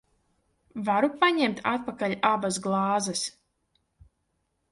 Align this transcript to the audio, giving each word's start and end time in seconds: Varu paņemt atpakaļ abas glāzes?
Varu 0.87 1.09
paņemt 1.23 1.61
atpakaļ 1.73 2.15
abas 2.31 2.59
glāzes? 2.65 3.23